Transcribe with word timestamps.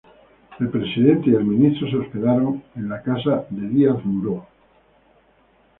El 0.59 0.69
presidente 0.71 1.29
y 1.29 1.35
el 1.35 1.43
ministro 1.45 1.87
se 1.87 1.97
hospedaron 1.97 2.63
en 2.75 2.89
casa 3.05 3.45
de 3.51 3.67
Díaz-Moreu. 3.67 4.43